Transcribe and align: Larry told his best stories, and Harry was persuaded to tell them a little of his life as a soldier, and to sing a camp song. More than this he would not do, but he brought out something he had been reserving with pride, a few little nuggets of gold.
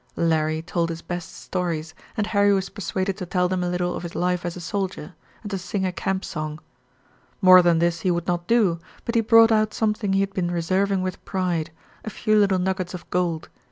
Larry 0.15 0.63
told 0.63 0.89
his 0.89 1.03
best 1.03 1.31
stories, 1.31 1.93
and 2.17 2.25
Harry 2.25 2.51
was 2.51 2.69
persuaded 2.69 3.17
to 3.17 3.27
tell 3.27 3.47
them 3.47 3.63
a 3.63 3.69
little 3.69 3.95
of 3.95 4.01
his 4.01 4.15
life 4.15 4.43
as 4.47 4.55
a 4.55 4.59
soldier, 4.59 5.13
and 5.43 5.51
to 5.51 5.59
sing 5.59 5.85
a 5.85 5.91
camp 5.91 6.25
song. 6.25 6.59
More 7.39 7.61
than 7.61 7.77
this 7.77 8.01
he 8.01 8.09
would 8.09 8.25
not 8.25 8.47
do, 8.47 8.79
but 9.05 9.13
he 9.13 9.21
brought 9.21 9.51
out 9.51 9.75
something 9.75 10.13
he 10.13 10.21
had 10.21 10.33
been 10.33 10.49
reserving 10.49 11.03
with 11.03 11.23
pride, 11.23 11.69
a 12.03 12.09
few 12.09 12.35
little 12.35 12.57
nuggets 12.57 12.95
of 12.95 13.07
gold. 13.11 13.49